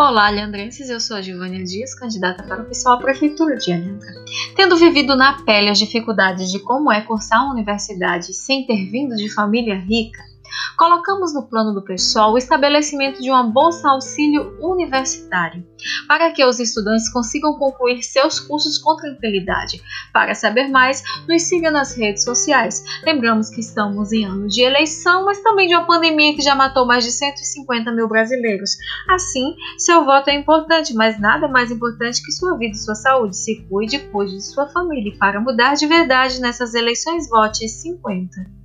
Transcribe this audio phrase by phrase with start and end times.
[0.00, 4.14] Olá, Leandrenses, eu sou a Giovânia Dias, candidata para o pessoal à Prefeitura de Alhandra.
[4.54, 9.16] Tendo vivido na pele as dificuldades de como é cursar uma universidade sem ter vindo
[9.16, 10.22] de família rica,
[10.76, 15.66] colocamos no plano do pessoal o estabelecimento de uma bolsa auxílio universitário,
[16.06, 19.82] para que os estudantes consigam concluir seus cursos com tranquilidade.
[20.12, 22.84] Para saber mais, nos siga nas redes sociais.
[23.04, 26.86] Lembramos que estamos em ano de eleição, mas também de uma pandemia que já matou
[26.86, 28.70] mais de 150 mil brasileiros.
[29.08, 33.36] Assim, seu voto é importante, mas nada mais importante que sua vida e sua saúde.
[33.36, 35.12] Se cuide cuide de sua família.
[35.12, 38.57] E para mudar de verdade nessas eleições, vote 50.